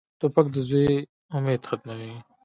[0.19, 0.89] توپک د زوی
[1.35, 2.13] امید ختموي.